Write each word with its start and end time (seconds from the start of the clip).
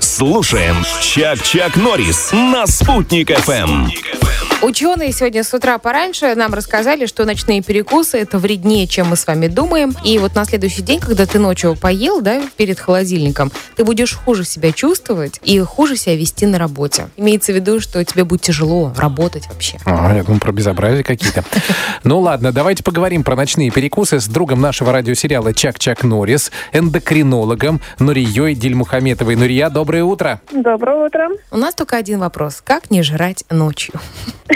Слушаем 0.00 0.76
Чак-Чак 1.00 1.76
Норрис 1.76 2.30
на 2.32 2.66
«Спутник 2.66 3.30
ФМ». 3.30 4.23
Ученые 4.64 5.12
сегодня 5.12 5.44
с 5.44 5.52
утра 5.52 5.76
пораньше 5.76 6.34
нам 6.34 6.54
рассказали, 6.54 7.04
что 7.04 7.26
ночные 7.26 7.60
перекусы 7.60 8.16
это 8.16 8.38
вреднее, 8.38 8.86
чем 8.86 9.08
мы 9.08 9.16
с 9.16 9.26
вами 9.26 9.46
думаем. 9.46 9.92
И 10.06 10.18
вот 10.18 10.34
на 10.34 10.46
следующий 10.46 10.80
день, 10.80 11.00
когда 11.00 11.26
ты 11.26 11.38
ночью 11.38 11.76
поел, 11.76 12.22
да, 12.22 12.40
перед 12.56 12.80
холодильником, 12.80 13.52
ты 13.76 13.84
будешь 13.84 14.14
хуже 14.14 14.44
себя 14.44 14.72
чувствовать 14.72 15.38
и 15.42 15.60
хуже 15.60 15.96
себя 15.96 16.16
вести 16.16 16.46
на 16.46 16.58
работе. 16.58 17.08
Имеется 17.18 17.52
в 17.52 17.56
виду, 17.56 17.78
что 17.78 18.02
тебе 18.06 18.24
будет 18.24 18.40
тяжело 18.40 18.90
работать 18.96 19.46
вообще. 19.48 19.76
А, 19.84 20.14
я 20.16 20.22
думаю, 20.22 20.40
про 20.40 20.50
безобразие 20.50 21.04
какие-то. 21.04 21.44
Ну 22.02 22.20
ладно, 22.20 22.52
давайте 22.52 22.82
поговорим 22.82 23.24
про 23.24 23.34
ночные 23.34 23.70
перекусы 23.70 24.20
с 24.20 24.26
другом 24.26 24.60
нашего 24.60 24.92
радиосериала 24.92 25.54
Чак-Чак 25.54 26.04
Норрис, 26.04 26.50
эндокринологом 26.72 27.80
Нурией 27.98 28.54
Дильмухаметовой. 28.54 29.36
Нурия, 29.36 29.70
доброе 29.70 30.04
утро. 30.04 30.40
Доброе 30.52 31.06
утро. 31.06 31.28
У 31.50 31.56
нас 31.56 31.74
только 31.74 31.96
один 31.96 32.20
вопрос. 32.20 32.62
Как 32.62 32.90
не 32.90 33.02
жрать 33.02 33.44
ночью? 33.50 33.94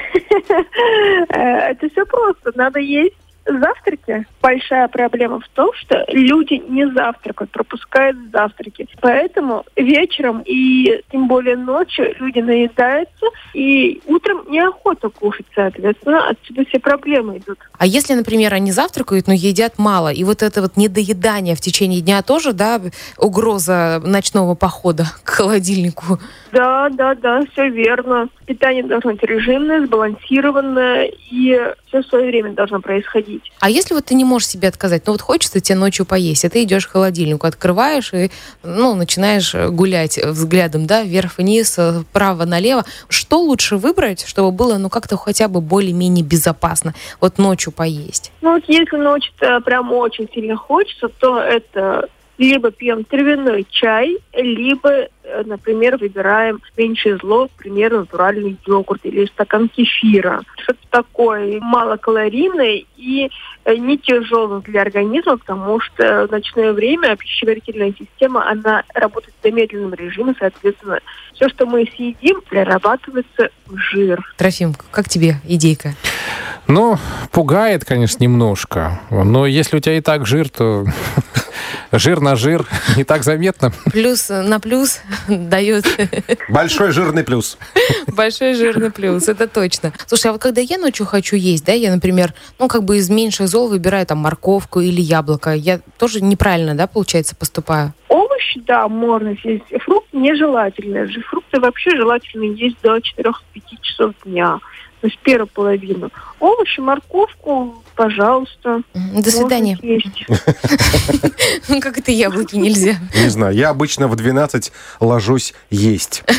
Э, 1.30 1.70
Это 1.70 1.88
все 1.88 2.04
просто. 2.06 2.52
Надо 2.54 2.78
есть 2.78 3.16
завтраки. 3.48 4.26
Большая 4.42 4.88
проблема 4.88 5.40
в 5.40 5.48
том, 5.48 5.70
что 5.74 6.04
люди 6.08 6.62
не 6.68 6.90
завтракают, 6.90 7.50
пропускают 7.50 8.16
завтраки. 8.32 8.88
Поэтому 9.00 9.64
вечером 9.76 10.42
и 10.44 11.02
тем 11.10 11.28
более 11.28 11.56
ночью 11.56 12.14
люди 12.18 12.40
наедаются, 12.40 13.26
и 13.54 14.00
утром 14.06 14.50
неохота 14.50 15.08
кушать, 15.08 15.46
соответственно, 15.54 16.28
отсюда 16.28 16.64
все 16.66 16.78
проблемы 16.78 17.38
идут. 17.38 17.58
А 17.78 17.86
если, 17.86 18.14
например, 18.14 18.54
они 18.54 18.72
завтракают, 18.72 19.26
но 19.26 19.32
едят 19.32 19.78
мало, 19.78 20.12
и 20.12 20.24
вот 20.24 20.42
это 20.42 20.62
вот 20.62 20.76
недоедание 20.76 21.54
в 21.54 21.60
течение 21.60 22.00
дня 22.00 22.22
тоже, 22.22 22.52
да, 22.52 22.80
угроза 23.16 24.00
ночного 24.04 24.54
похода 24.54 25.04
к 25.24 25.30
холодильнику? 25.30 26.18
Да, 26.52 26.88
да, 26.90 27.14
да, 27.14 27.42
все 27.52 27.68
верно. 27.68 28.28
Питание 28.46 28.82
должно 28.82 29.12
быть 29.12 29.22
режимное, 29.22 29.84
сбалансированное, 29.86 31.10
и 31.30 31.60
все 31.86 32.02
в 32.02 32.06
свое 32.06 32.28
время 32.28 32.52
должно 32.52 32.80
происходить. 32.80 33.37
А 33.60 33.70
если 33.70 33.94
вот 33.94 34.06
ты 34.06 34.14
не 34.14 34.24
можешь 34.24 34.48
себе 34.48 34.68
отказать, 34.68 35.02
ну 35.06 35.12
вот 35.12 35.20
хочется 35.20 35.60
тебе 35.60 35.78
ночью 35.78 36.06
поесть, 36.06 36.44
а 36.44 36.50
ты 36.50 36.62
идешь 36.62 36.86
к 36.86 36.92
холодильнику, 36.92 37.46
открываешь 37.46 38.12
и, 38.12 38.30
ну, 38.62 38.94
начинаешь 38.94 39.54
гулять 39.54 40.18
взглядом, 40.18 40.86
да, 40.86 41.02
вверх-вниз, 41.02 41.78
вправо-налево. 42.10 42.84
Что 43.08 43.40
лучше 43.40 43.76
выбрать, 43.76 44.24
чтобы 44.26 44.52
было, 44.52 44.78
ну, 44.78 44.88
как-то 44.88 45.16
хотя 45.16 45.48
бы 45.48 45.60
более-менее 45.60 46.24
безопасно 46.24 46.94
вот 47.20 47.38
ночью 47.38 47.72
поесть? 47.72 48.32
Ну 48.40 48.54
вот 48.54 48.64
если 48.68 48.96
ночью 48.96 49.32
прям 49.64 49.92
очень 49.92 50.28
сильно 50.32 50.56
хочется, 50.56 51.08
то 51.08 51.38
это 51.38 52.08
либо 52.38 52.70
пьем 52.70 53.04
травяной 53.04 53.66
чай, 53.68 54.16
либо, 54.32 54.90
э, 54.90 55.08
например, 55.44 55.96
выбираем 55.96 56.60
меньше 56.76 57.18
зло, 57.18 57.48
к 57.48 57.50
примеру, 57.52 58.00
натуральный 58.00 58.56
йогурт 58.66 59.04
или 59.04 59.26
стакан 59.26 59.68
кефира. 59.68 60.42
Что-то 60.62 60.80
такое 60.90 61.60
малокалорийное 61.60 62.82
и 62.96 63.30
э, 63.64 63.76
не 63.76 63.98
тяжелое 63.98 64.60
для 64.60 64.82
организма, 64.82 65.38
потому 65.38 65.80
что 65.80 66.26
в 66.26 66.30
ночное 66.30 66.72
время 66.72 67.16
пищеварительная 67.16 67.94
система, 67.98 68.48
она 68.48 68.82
работает 68.94 69.34
в 69.40 69.42
замедленном 69.42 69.94
режиме, 69.94 70.34
соответственно, 70.38 71.00
все, 71.34 71.48
что 71.48 71.66
мы 71.66 71.88
съедим, 71.94 72.40
перерабатывается 72.48 73.50
в 73.66 73.76
жир. 73.76 74.20
Трофим, 74.36 74.74
как 74.90 75.08
тебе 75.08 75.36
идейка? 75.44 75.94
Ну, 76.66 76.98
пугает, 77.32 77.84
конечно, 77.84 78.22
немножко. 78.22 79.00
Но 79.10 79.46
если 79.46 79.78
у 79.78 79.80
тебя 79.80 79.96
и 79.96 80.00
так 80.02 80.26
жир, 80.26 80.50
то 80.50 80.84
жир 81.92 82.20
на 82.20 82.36
жир 82.36 82.66
не 82.96 83.04
так 83.04 83.24
заметно. 83.24 83.72
Плюс 83.92 84.28
на 84.28 84.60
плюс 84.60 85.00
дает 85.28 85.86
Большой 86.48 86.92
жирный 86.92 87.24
плюс. 87.24 87.58
большой 88.08 88.54
жирный 88.54 88.90
плюс, 88.90 89.28
это 89.28 89.46
точно. 89.48 89.92
Слушай, 90.06 90.28
а 90.28 90.32
вот 90.32 90.42
когда 90.42 90.60
я 90.60 90.78
ночью 90.78 91.06
хочу 91.06 91.36
есть, 91.36 91.64
да, 91.64 91.72
я, 91.72 91.90
например, 91.92 92.34
ну, 92.58 92.68
как 92.68 92.84
бы 92.84 92.98
из 92.98 93.08
меньших 93.10 93.48
зол 93.48 93.68
выбираю 93.68 94.06
там 94.06 94.18
морковку 94.18 94.80
или 94.80 95.00
яблоко, 95.00 95.54
я 95.54 95.80
тоже 95.98 96.20
неправильно, 96.20 96.74
да, 96.74 96.86
получается, 96.86 97.34
поступаю? 97.36 97.92
Овощи, 98.38 98.60
да, 98.60 98.88
можно 98.88 99.34
съесть. 99.40 99.64
Фрукты 99.82 100.16
нежелательно. 100.16 101.06
Же 101.06 101.20
Фрукты 101.22 101.60
вообще 101.60 101.90
желательно 101.96 102.44
есть 102.54 102.76
до 102.82 102.96
4-5 102.96 103.32
часов 103.82 104.14
дня. 104.24 104.60
То 105.00 105.06
есть 105.06 105.18
первую 105.20 105.48
половину. 105.48 106.10
Овощи, 106.40 106.80
морковку, 106.80 107.82
пожалуйста. 107.94 108.82
До 108.94 109.30
свидания. 109.30 109.78
Ну, 111.68 111.80
как 111.80 111.98
это 111.98 112.10
яблоки 112.10 112.56
нельзя? 112.56 112.96
Не 113.14 113.28
знаю, 113.28 113.54
я 113.54 113.68
обычно 113.70 114.08
в 114.08 114.16
12 114.16 114.72
ложусь 115.00 115.54
есть. 115.70 116.24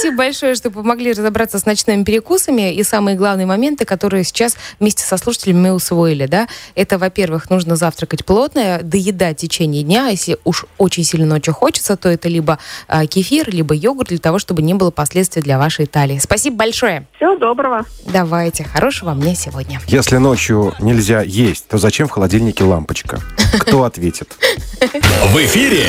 Спасибо 0.00 0.16
большое, 0.16 0.54
что 0.54 0.70
помогли 0.70 1.12
разобраться 1.12 1.58
с 1.58 1.66
ночными 1.66 2.04
перекусами 2.04 2.72
и 2.72 2.82
самые 2.82 3.18
главные 3.18 3.44
моменты, 3.44 3.84
которые 3.84 4.24
сейчас 4.24 4.56
вместе 4.78 5.04
со 5.04 5.18
слушателями 5.18 5.58
мы 5.58 5.72
усвоили, 5.74 6.24
да. 6.24 6.48
Это, 6.74 6.96
во-первых, 6.96 7.50
нужно 7.50 7.76
завтракать 7.76 8.24
плотно, 8.24 8.80
доедать 8.82 9.36
в 9.36 9.40
течение 9.42 9.82
дня. 9.82 10.08
Если 10.08 10.38
уж 10.44 10.64
очень 10.78 11.04
сильно 11.04 11.26
ночью 11.26 11.52
хочется, 11.52 11.98
то 11.98 12.08
это 12.08 12.30
либо 12.30 12.58
а, 12.88 13.06
кефир, 13.06 13.50
либо 13.50 13.74
йогурт 13.74 14.08
для 14.08 14.16
того, 14.16 14.38
чтобы 14.38 14.62
не 14.62 14.72
было 14.72 14.90
последствий 14.90 15.42
для 15.42 15.58
вашей 15.58 15.84
талии. 15.84 16.18
Спасибо 16.18 16.56
большое. 16.56 17.06
Всего 17.16 17.36
доброго. 17.36 17.84
Давайте. 18.06 18.64
Хорошего 18.64 19.12
мне 19.12 19.34
сегодня. 19.34 19.82
Если 19.86 20.16
ночью 20.16 20.72
нельзя 20.80 21.20
есть, 21.20 21.68
то 21.68 21.76
зачем 21.76 22.08
в 22.08 22.10
холодильнике 22.10 22.64
лампочка? 22.64 23.20
Кто 23.58 23.84
ответит? 23.84 24.34
В 24.80 25.36
эфире 25.36 25.84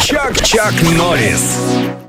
Чак-Чак 0.00 0.74
Норрис. 0.96 2.07